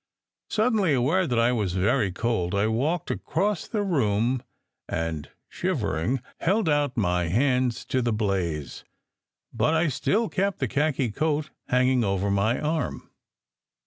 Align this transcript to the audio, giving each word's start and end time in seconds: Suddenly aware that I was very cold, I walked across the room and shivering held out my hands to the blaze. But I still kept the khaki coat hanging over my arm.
Suddenly 0.49 0.93
aware 0.95 1.27
that 1.27 1.37
I 1.37 1.51
was 1.51 1.73
very 1.73 2.11
cold, 2.11 2.55
I 2.55 2.65
walked 2.65 3.11
across 3.11 3.67
the 3.67 3.83
room 3.83 4.41
and 4.89 5.29
shivering 5.47 6.21
held 6.39 6.67
out 6.67 6.97
my 6.97 7.27
hands 7.27 7.85
to 7.85 8.01
the 8.01 8.11
blaze. 8.11 8.83
But 9.53 9.75
I 9.75 9.89
still 9.89 10.27
kept 10.27 10.57
the 10.57 10.67
khaki 10.67 11.11
coat 11.11 11.51
hanging 11.67 12.03
over 12.03 12.31
my 12.31 12.59
arm. 12.59 13.11